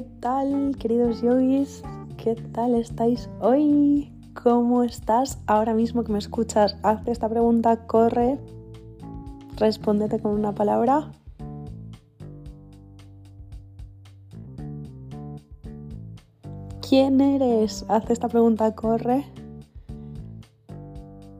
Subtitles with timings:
[0.00, 1.82] ¿Qué tal, queridos yogis?
[2.16, 4.10] ¿Qué tal estáis hoy?
[4.32, 6.78] ¿Cómo estás ahora mismo que me escuchas?
[6.82, 8.38] Haz esta pregunta, corre,
[9.56, 11.12] respóndete con una palabra.
[16.88, 17.84] ¿Quién eres?
[17.88, 19.26] Haz esta pregunta, corre.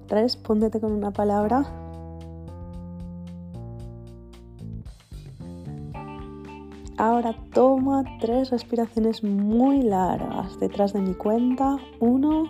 [0.08, 1.79] Respóndete con una palabra.
[7.00, 11.78] Ahora toma tres respiraciones muy largas detrás de mi cuenta.
[11.98, 12.44] Uno.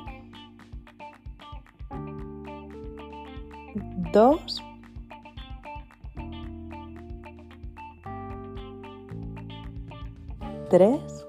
[4.12, 4.60] Dos.
[10.68, 11.28] Tres.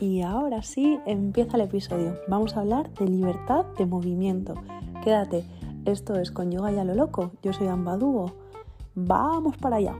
[0.00, 2.16] Y ahora sí, empieza el episodio.
[2.26, 4.54] Vamos a hablar de libertad de movimiento.
[5.04, 5.44] Quédate,
[5.84, 7.30] esto es con yoga y a lo loco.
[7.44, 8.32] Yo soy Ambadugo.
[8.96, 9.94] Vamos para allá.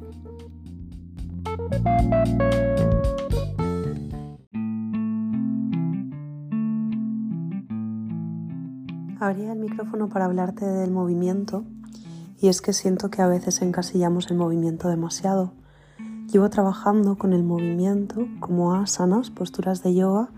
[9.21, 11.65] Abría el micrófono para hablarte del movimiento
[12.41, 15.53] y es que siento que a veces encasillamos el movimiento demasiado.
[16.33, 20.31] Llevo trabajando con el movimiento como asanas, posturas de yoga,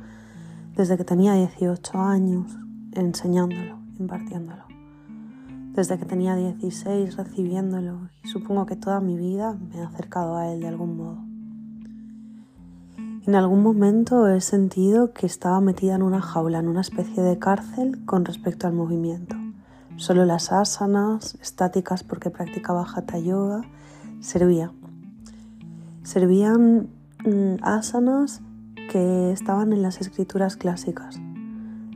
[0.76, 2.58] desde que tenía 18 años,
[2.92, 4.73] enseñándolo, impartiéndolo
[5.74, 10.52] desde que tenía 16 recibiéndolo y supongo que toda mi vida me he acercado a
[10.52, 11.18] él de algún modo.
[13.26, 17.38] En algún momento he sentido que estaba metida en una jaula, en una especie de
[17.38, 19.34] cárcel con respecto al movimiento.
[19.96, 23.62] Solo las asanas, estáticas porque practicaba hatha yoga,
[24.20, 24.72] servían.
[26.02, 26.90] Servían
[27.24, 28.42] mm, asanas
[28.92, 31.18] que estaban en las escrituras clásicas.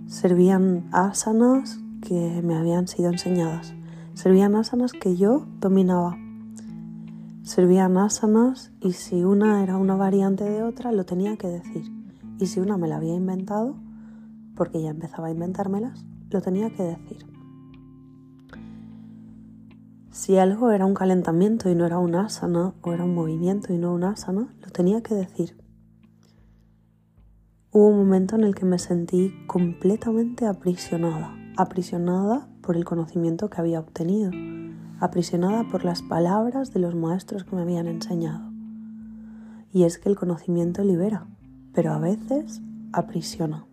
[0.07, 3.75] Servían asanas que me habían sido enseñadas.
[4.15, 6.17] Servían asanas que yo dominaba.
[7.43, 11.85] Servían asanas y si una era una variante de otra, lo tenía que decir.
[12.39, 13.77] Y si una me la había inventado,
[14.55, 17.27] porque ya empezaba a inventármelas, lo tenía que decir.
[20.11, 23.79] Si algo era un calentamiento y no era un asana, o era un movimiento y
[23.79, 25.57] no un asana, lo tenía que decir.
[27.71, 33.61] Hubo un momento en el que me sentí completamente aprisionada aprisionada por el conocimiento que
[33.61, 34.31] había obtenido,
[35.01, 38.53] aprisionada por las palabras de los maestros que me habían enseñado.
[39.73, 41.27] Y es que el conocimiento libera,
[41.75, 43.67] pero a veces aprisiona.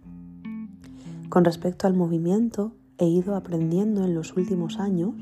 [1.30, 5.14] Con respecto al movimiento, he ido aprendiendo en los últimos años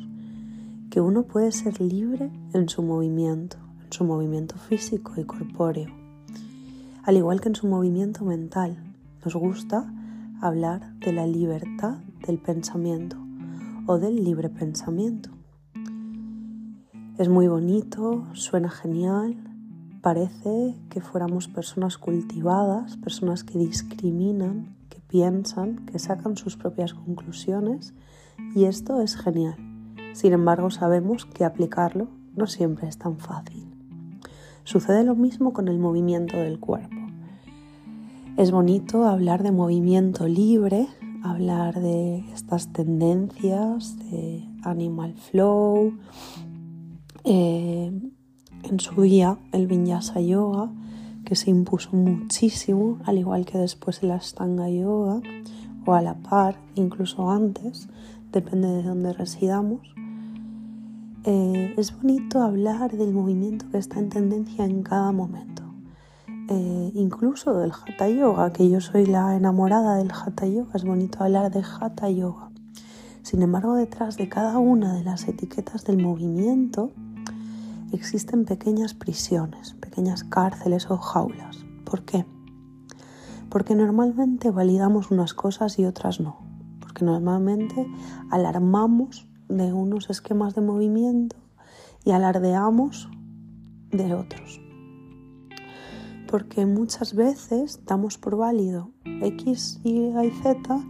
[0.90, 5.90] que uno puede ser libre en su movimiento, en su movimiento físico y corpóreo,
[7.04, 8.78] al igual que en su movimiento mental.
[9.26, 9.94] Nos gusta
[10.40, 13.18] hablar de la libertad del pensamiento
[13.86, 15.30] o del libre pensamiento.
[17.18, 19.36] Es muy bonito, suena genial,
[20.02, 27.94] parece que fuéramos personas cultivadas, personas que discriminan, que piensan, que sacan sus propias conclusiones
[28.56, 29.56] y esto es genial.
[30.14, 33.74] Sin embargo, sabemos que aplicarlo no siempre es tan fácil.
[34.64, 36.96] Sucede lo mismo con el movimiento del cuerpo.
[38.38, 40.88] Es bonito hablar de movimiento libre,
[41.24, 45.94] hablar de estas tendencias de animal flow.
[47.24, 47.92] Eh,
[48.64, 50.70] en su día, el vinyasa yoga,
[51.26, 55.22] que se impuso muchísimo, al igual que después el ashtanga yoga,
[55.86, 57.88] o a la par, incluso antes,
[58.32, 59.82] depende de dónde residamos.
[61.24, 65.63] Eh, es bonito hablar del movimiento que está en tendencia en cada momento.
[66.56, 71.24] Eh, incluso del Hatha Yoga, que yo soy la enamorada del Hatha Yoga, es bonito
[71.24, 72.52] hablar de Hatha Yoga.
[73.24, 76.92] Sin embargo, detrás de cada una de las etiquetas del movimiento
[77.92, 81.66] existen pequeñas prisiones, pequeñas cárceles o jaulas.
[81.86, 82.24] ¿Por qué?
[83.50, 86.38] Porque normalmente validamos unas cosas y otras no.
[86.80, 87.88] Porque normalmente
[88.30, 91.36] alarmamos de unos esquemas de movimiento
[92.06, 93.10] y alardeamos
[93.90, 94.63] de otros
[96.34, 100.84] porque muchas veces damos por válido X, Y y Z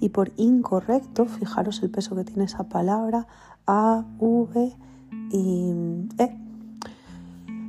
[0.00, 3.28] y por incorrecto, fijaros el peso que tiene esa palabra,
[3.68, 4.74] A, V
[5.30, 5.70] y
[6.18, 6.36] E.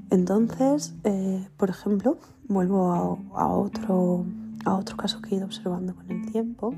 [0.09, 4.25] Entonces, eh, por ejemplo, vuelvo a, otro,
[4.65, 6.73] a otro caso que he ido observando con el tiempo.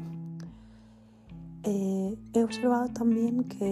[1.63, 3.65] Eh, he observado también que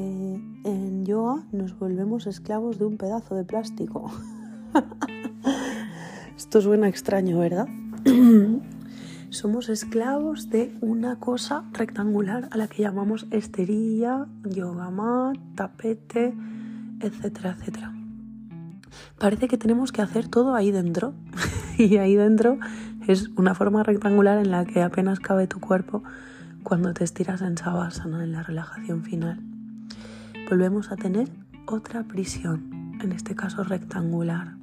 [0.64, 4.10] en yoga nos volvemos esclavos de un pedazo de plástico.
[6.52, 7.66] Esto suena extraño, ¿verdad?
[9.30, 16.34] Somos esclavos de una cosa rectangular a la que llamamos esterilla, yoga mat, tapete,
[17.00, 17.94] etcétera, etcétera.
[19.18, 21.14] Parece que tenemos que hacer todo ahí dentro
[21.78, 22.60] y ahí dentro
[23.08, 26.04] es una forma rectangular en la que apenas cabe tu cuerpo
[26.64, 29.40] cuando te estiras en Savasana, en la relajación final.
[30.50, 31.30] Volvemos a tener
[31.66, 34.61] otra prisión, en este caso rectangular.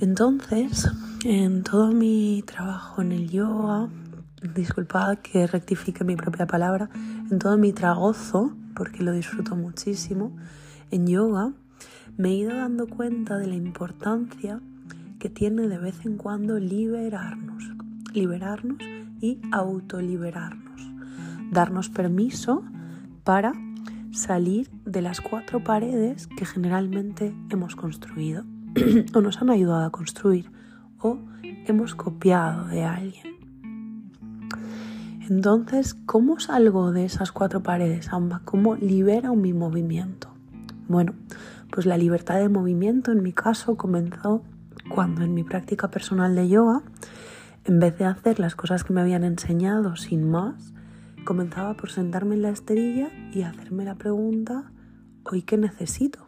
[0.00, 0.90] Entonces,
[1.26, 3.90] en todo mi trabajo en el yoga,
[4.54, 6.88] disculpad que rectifique mi propia palabra,
[7.30, 10.34] en todo mi tragozo, porque lo disfruto muchísimo,
[10.90, 11.52] en yoga
[12.16, 14.62] me he ido dando cuenta de la importancia
[15.18, 17.62] que tiene de vez en cuando liberarnos,
[18.14, 18.78] liberarnos
[19.20, 20.80] y autoliberarnos,
[21.52, 22.64] darnos permiso
[23.22, 23.52] para
[24.12, 28.44] salir de las cuatro paredes que generalmente hemos construido
[29.14, 30.50] o nos han ayudado a construir
[31.00, 31.18] o
[31.66, 33.30] hemos copiado de alguien.
[35.28, 38.40] Entonces, ¿cómo salgo de esas cuatro paredes, ambas?
[38.40, 40.28] ¿Cómo libero mi movimiento?
[40.88, 41.14] Bueno,
[41.70, 44.42] pues la libertad de movimiento en mi caso comenzó
[44.88, 46.82] cuando en mi práctica personal de yoga,
[47.64, 50.72] en vez de hacer las cosas que me habían enseñado sin más,
[51.24, 54.72] comenzaba por sentarme en la esterilla y hacerme la pregunta,
[55.24, 56.26] ¿hoy qué necesito?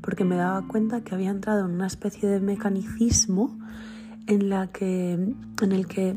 [0.00, 3.58] Porque me daba cuenta que había entrado en una especie de mecanicismo
[4.26, 6.16] en, la que, en el que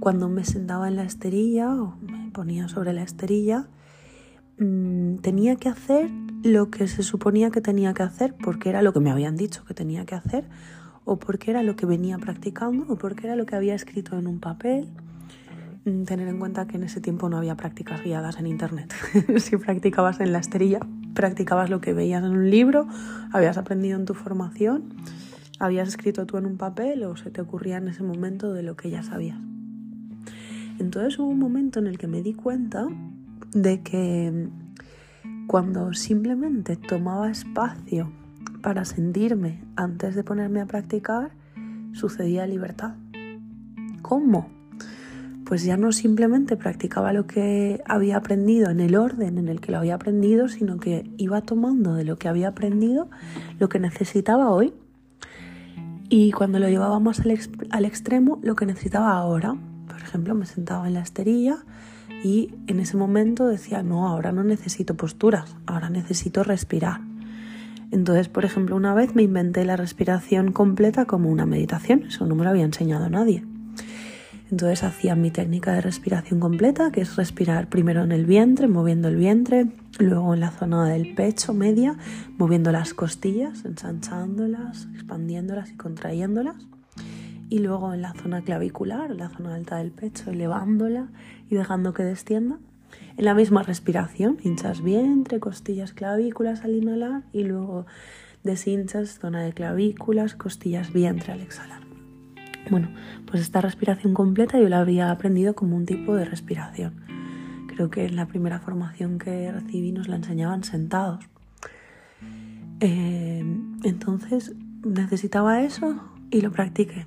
[0.00, 3.68] cuando me sentaba en la esterilla o me ponía sobre la esterilla,
[4.58, 6.10] mm, tenía que hacer
[6.42, 9.64] lo que se suponía que tenía que hacer porque era lo que me habían dicho
[9.64, 10.48] que tenía que hacer
[11.04, 14.26] o porque era lo que venía practicando o porque era lo que había escrito en
[14.26, 14.88] un papel.
[15.84, 18.92] Mm, tener en cuenta que en ese tiempo no había prácticas guiadas en internet.
[19.38, 20.80] si practicabas en la esterilla,
[21.14, 22.86] practicabas lo que veías en un libro,
[23.32, 24.84] habías aprendido en tu formación,
[25.58, 28.76] habías escrito tú en un papel o se te ocurría en ese momento de lo
[28.76, 29.38] que ya sabías.
[30.78, 32.86] Entonces hubo un momento en el que me di cuenta
[33.52, 34.48] de que
[35.46, 38.10] cuando simplemente tomaba espacio
[38.62, 41.32] para sentirme antes de ponerme a practicar,
[41.92, 42.94] sucedía libertad.
[44.00, 44.61] ¿Cómo?
[45.52, 49.70] Pues ya no simplemente practicaba lo que había aprendido en el orden en el que
[49.70, 53.10] lo había aprendido, sino que iba tomando de lo que había aprendido
[53.58, 54.72] lo que necesitaba hoy
[56.08, 57.38] y cuando lo llevaba más al,
[57.68, 59.54] al extremo, lo que necesitaba ahora.
[59.88, 61.58] Por ejemplo, me sentaba en la esterilla
[62.24, 67.02] y en ese momento decía, no, ahora no necesito posturas, ahora necesito respirar.
[67.90, 72.36] Entonces, por ejemplo, una vez me inventé la respiración completa como una meditación, eso no
[72.36, 73.44] me lo había enseñado nadie.
[74.52, 79.08] Entonces hacía mi técnica de respiración completa, que es respirar primero en el vientre, moviendo
[79.08, 79.66] el vientre,
[79.98, 81.96] luego en la zona del pecho media,
[82.36, 86.56] moviendo las costillas, ensanchándolas, expandiéndolas y contrayéndolas
[87.48, 91.08] y luego en la zona clavicular, en la zona alta del pecho, elevándola
[91.48, 92.58] y dejando que descienda.
[93.16, 97.86] En la misma respiración, hinchas vientre, costillas, clavículas al inhalar y luego
[98.42, 101.91] deshinchas zona de clavículas, costillas, vientre al exhalar.
[102.70, 102.88] Bueno,
[103.26, 106.94] pues esta respiración completa yo la había aprendido como un tipo de respiración.
[107.66, 111.24] Creo que en la primera formación que recibí nos la enseñaban sentados.
[112.80, 113.44] Eh,
[113.84, 114.54] entonces
[114.84, 117.06] necesitaba eso y lo practiqué.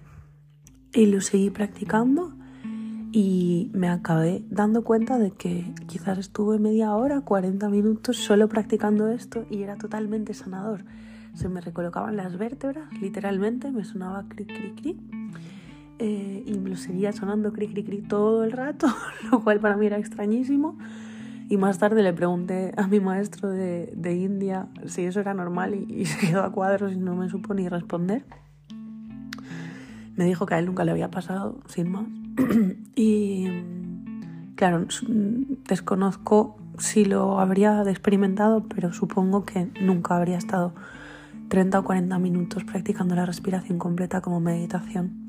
[0.93, 2.33] Y lo seguí practicando
[3.11, 9.09] y me acabé dando cuenta de que quizás estuve media hora, 40 minutos solo practicando
[9.09, 10.83] esto y era totalmente sanador.
[11.33, 14.97] Se me recolocaban las vértebras, literalmente, me sonaba cric, cric, cric.
[15.99, 18.87] Eh, y lo seguía sonando cric, cric, cric todo el rato,
[19.31, 20.77] lo cual para mí era extrañísimo.
[21.47, 25.75] Y más tarde le pregunté a mi maestro de, de India si eso era normal
[25.75, 28.25] y, y se quedó a cuadros y no me supo ni responder
[30.15, 32.05] me dijo que a él nunca le había pasado, sin más.
[32.95, 33.47] y
[34.55, 34.85] claro,
[35.67, 40.73] desconozco si lo habría experimentado, pero supongo que nunca habría estado
[41.49, 45.24] 30 o 40 minutos practicando la respiración completa como meditación.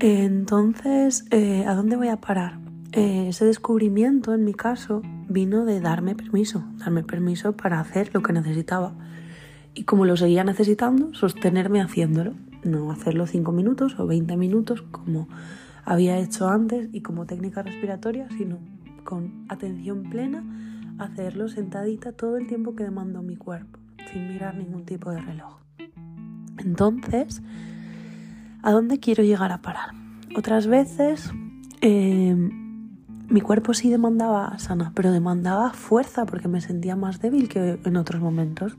[0.00, 2.58] Entonces, eh, ¿a dónde voy a parar?
[2.92, 8.22] Eh, ese descubrimiento, en mi caso, vino de darme permiso, darme permiso para hacer lo
[8.22, 8.94] que necesitaba.
[9.74, 15.28] Y como lo seguía necesitando, sostenerme haciéndolo no hacerlo 5 minutos o 20 minutos como
[15.84, 18.58] había hecho antes y como técnica respiratoria, sino
[19.04, 20.44] con atención plena
[20.98, 23.78] hacerlo sentadita todo el tiempo que demandó mi cuerpo,
[24.12, 25.58] sin mirar ningún tipo de reloj.
[26.58, 27.42] Entonces,
[28.62, 29.90] ¿a dónde quiero llegar a parar?
[30.36, 31.30] Otras veces
[31.80, 32.34] eh,
[33.28, 37.96] mi cuerpo sí demandaba sana, pero demandaba fuerza porque me sentía más débil que en
[37.96, 38.76] otros momentos.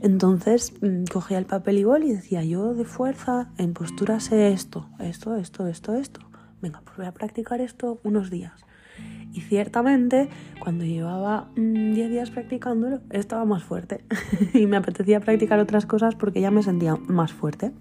[0.00, 4.52] Entonces mm, cogía el papel y bol y decía, yo de fuerza, en postura sé
[4.52, 6.20] esto, esto, esto, esto, esto.
[6.60, 8.64] Venga, pues voy a practicar esto unos días.
[9.32, 10.28] Y ciertamente,
[10.60, 14.04] cuando llevaba 10 mm, días practicándolo, estaba más fuerte.
[14.54, 17.72] y me apetecía practicar otras cosas porque ya me sentía más fuerte.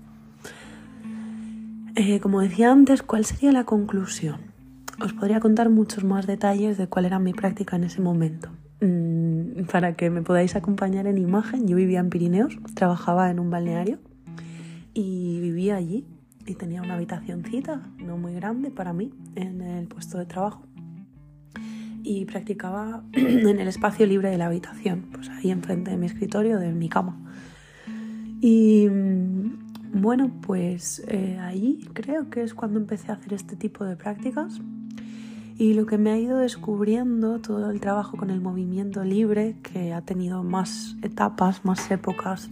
[1.96, 4.38] Eh, como decía antes, ¿cuál sería la conclusión?
[5.04, 8.50] Os podría contar muchos más detalles de cuál era mi práctica en ese momento.
[8.82, 13.50] Mm, para que me podáis acompañar en imagen, yo vivía en Pirineos, trabajaba en un
[13.50, 14.00] balneario
[14.94, 16.06] y vivía allí
[16.46, 20.64] y tenía una habitacióncita no muy grande para mí en el puesto de trabajo
[22.04, 26.58] y practicaba en el espacio libre de la habitación, pues ahí enfrente de mi escritorio,
[26.58, 27.20] de mi cama.
[28.40, 33.84] Y mm, bueno, pues eh, ahí creo que es cuando empecé a hacer este tipo
[33.84, 34.62] de prácticas.
[35.58, 39.94] Y lo que me ha ido descubriendo todo el trabajo con el movimiento libre, que
[39.94, 42.50] ha tenido más etapas, más épocas,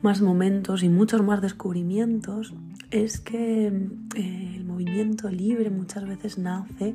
[0.00, 2.54] más momentos y muchos más descubrimientos,
[2.90, 3.66] es que
[4.14, 6.94] eh, el movimiento libre muchas veces nace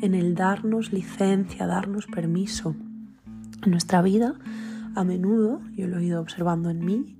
[0.00, 2.74] en el darnos licencia, darnos permiso.
[3.64, 4.34] En nuestra vida,
[4.94, 7.15] a menudo, yo lo he ido observando en mí,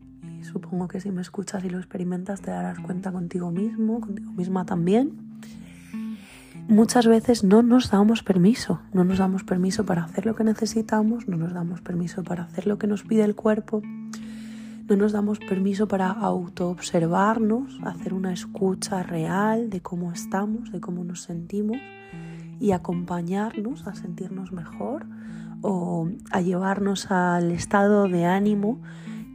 [0.47, 4.65] supongo que si me escuchas y lo experimentas te darás cuenta contigo mismo, contigo misma
[4.65, 5.13] también.
[6.69, 11.29] Muchas veces no nos damos permiso, no nos damos permiso para hacer lo que necesitamos,
[11.29, 13.83] no nos damos permiso para hacer lo que nos pide el cuerpo,
[14.89, 21.05] no nos damos permiso para autoobservarnos, hacer una escucha real de cómo estamos, de cómo
[21.05, 21.79] nos sentimos
[22.59, 25.07] y acompañarnos a sentirnos mejor
[25.63, 28.81] o a llevarnos al estado de ánimo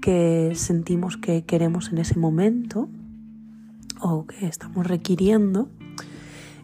[0.02, 2.90] que sentimos que queremos en ese momento
[4.02, 5.70] o que estamos requiriendo.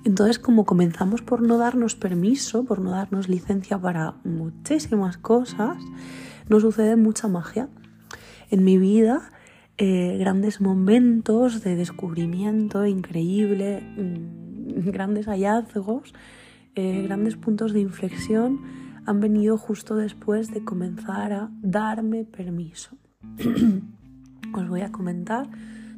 [0.04, 5.78] Entonces, como comenzamos por no darnos permiso, por no darnos licencia para muchísimas cosas,
[6.50, 7.70] no sucede mucha magia.
[8.50, 9.32] En mi vida,
[9.78, 16.14] eh, grandes momentos de descubrimiento increíble, mm, grandes hallazgos,
[16.76, 18.62] eh, grandes puntos de inflexión
[19.06, 22.98] han venido justo después de comenzar a darme permiso.
[24.54, 25.48] Os voy a comentar,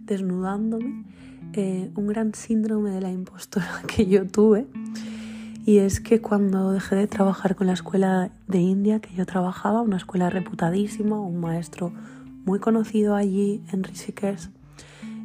[0.06, 1.06] desnudándome,
[1.54, 4.68] eh, un gran síndrome de la impostora que yo tuve.
[5.66, 9.82] Y es que cuando dejé de trabajar con la escuela de India que yo trabajaba,
[9.82, 11.94] una escuela reputadísima, un maestro
[12.46, 14.50] muy conocido allí en Rishikesh,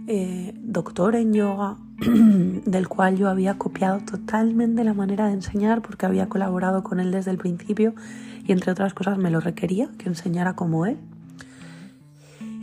[0.07, 1.79] eh, doctor en yoga,
[2.67, 7.11] del cual yo había copiado totalmente la manera de enseñar porque había colaborado con él
[7.11, 7.95] desde el principio
[8.47, 10.99] y entre otras cosas me lo requería, que enseñara como él.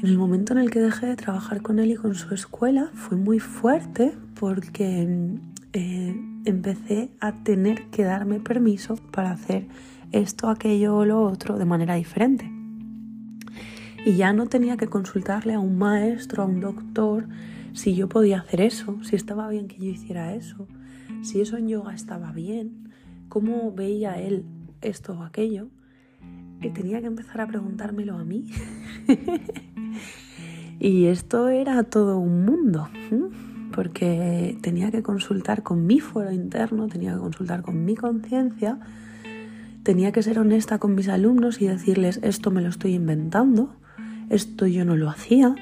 [0.01, 2.89] En el momento en el que dejé de trabajar con él y con su escuela
[2.96, 5.38] fue muy fuerte porque
[5.74, 6.15] eh,
[6.46, 9.67] empecé a tener que darme permiso para hacer
[10.12, 12.51] esto, aquello o lo otro de manera diferente.
[14.03, 17.27] Y ya no tenía que consultarle a un maestro, a un doctor,
[17.74, 20.67] si yo podía hacer eso, si estaba bien que yo hiciera eso,
[21.22, 22.89] si eso en yoga estaba bien,
[23.29, 24.46] cómo veía él
[24.81, 25.70] esto o aquello.
[26.62, 28.46] Y tenía que empezar a preguntármelo a mí.
[30.80, 32.89] y esto era todo un mundo,
[33.74, 38.80] porque tenía que consultar con mi fuero interno, tenía que consultar con mi conciencia,
[39.84, 43.75] tenía que ser honesta con mis alumnos y decirles esto me lo estoy inventando,
[44.30, 45.56] esto yo no lo hacía.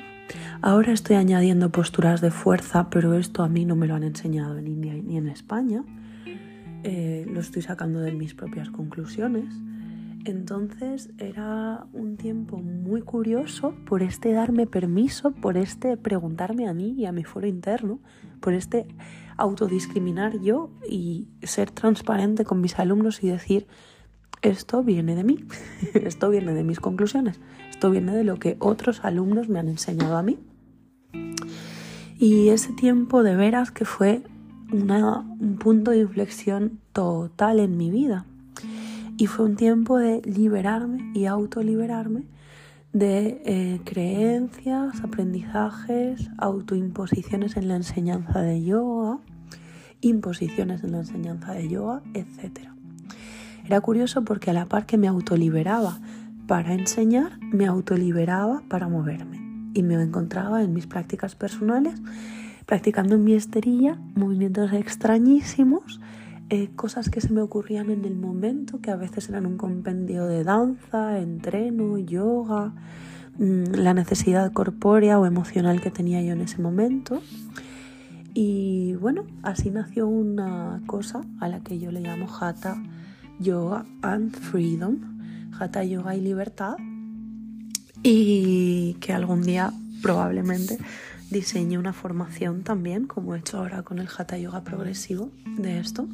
[0.61, 4.57] Ahora estoy añadiendo posturas de fuerza, pero esto a mí no me lo han enseñado
[4.57, 5.83] en India ni en España.
[6.83, 9.53] Eh, lo estoy sacando de mis propias conclusiones.
[10.25, 16.93] Entonces era un tiempo muy curioso por este darme permiso, por este preguntarme a mí
[16.97, 17.99] y a mi foro interno,
[18.41, 18.87] por este
[19.37, 23.67] autodiscriminar yo y ser transparente con mis alumnos y decir,
[24.41, 25.45] esto viene de mí,
[25.93, 30.17] esto viene de mis conclusiones, esto viene de lo que otros alumnos me han enseñado
[30.17, 30.37] a mí.
[32.17, 34.23] Y ese tiempo de veras que fue
[34.71, 38.25] un punto de inflexión total en mi vida.
[39.19, 42.23] Y fue un tiempo de liberarme y autoliberarme
[42.93, 49.19] de eh, creencias, aprendizajes, autoimposiciones en la enseñanza de yoga,
[49.99, 52.69] imposiciones en la enseñanza de yoga, etc.
[53.65, 55.99] Era curioso porque a la par que me autoliberaba
[56.47, 59.37] para enseñar, me autoliberaba para moverme.
[59.73, 62.01] Y me encontraba en mis prácticas personales,
[62.65, 65.99] practicando en mi esterilla movimientos extrañísimos,
[66.51, 70.25] eh, cosas que se me ocurrían en el momento, que a veces eran un compendio
[70.25, 72.73] de danza, entreno, yoga,
[73.37, 77.21] mm, la necesidad corpórea o emocional que tenía yo en ese momento.
[78.33, 82.81] Y bueno, así nació una cosa a la que yo le llamo Hatha
[83.39, 84.97] Yoga and Freedom,
[85.59, 86.77] Hatha Yoga y Libertad,
[88.01, 90.79] y que algún día probablemente
[91.29, 96.07] diseñe una formación también, como he hecho ahora con el Hatha Yoga progresivo de esto.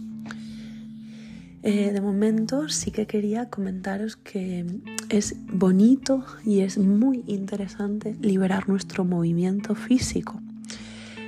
[1.67, 4.67] Eh, de momento sí que quería comentaros que
[5.09, 10.39] es bonito y es muy interesante liberar nuestro movimiento físico.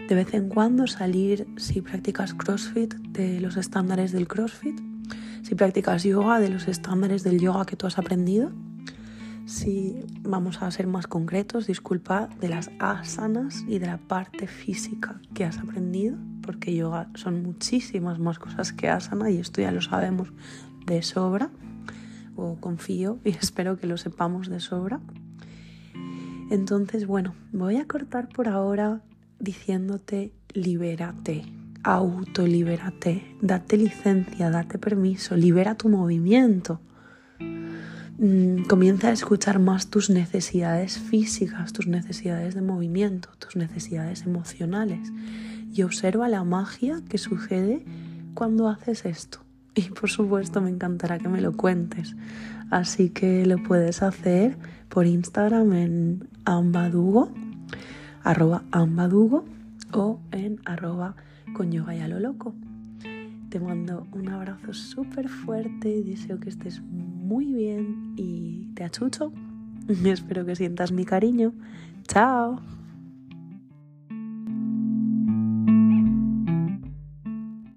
[0.07, 4.79] De vez en cuando salir, si practicas CrossFit, de los estándares del CrossFit,
[5.41, 8.51] si practicas yoga, de los estándares del yoga que tú has aprendido,
[9.47, 15.19] si vamos a ser más concretos, disculpa, de las asanas y de la parte física
[15.33, 16.15] que has aprendido
[16.47, 20.29] porque yoga son muchísimas más cosas que asana y esto ya lo sabemos
[20.85, 21.49] de sobra,
[22.37, 25.01] o confío y espero que lo sepamos de sobra.
[26.49, 29.01] Entonces, bueno, voy a cortar por ahora
[29.39, 31.43] diciéndote libérate,
[31.83, 36.79] autolibérate, date licencia, date permiso, libera tu movimiento.
[38.19, 45.11] Mm, comienza a escuchar más tus necesidades físicas, tus necesidades de movimiento, tus necesidades emocionales
[45.77, 47.85] y observa la magia que sucede
[48.33, 49.39] cuando haces esto.
[49.75, 52.15] Y por supuesto me encantará que me lo cuentes.
[52.71, 54.57] Así que lo puedes hacer
[54.89, 57.31] por Instagram en ambadugo,
[58.23, 59.45] arroba ambadugo
[59.93, 61.15] o en arroba
[61.53, 62.55] con a lo loco.
[63.49, 69.31] Te mando un abrazo súper fuerte deseo que estés muy bien y te achucho.
[69.87, 71.53] Espero que sientas mi cariño.
[72.07, 72.61] Chao.